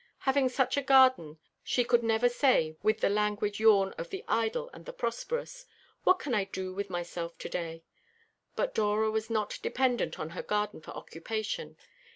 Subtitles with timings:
[0.21, 4.71] Having such a garden she could never say, with the languid yawn of the idle
[4.73, 5.67] and the prosperous,
[6.05, 7.83] "What can I do with myself to day?"
[8.55, 11.77] But Dora was not dependent on her garden for occupation.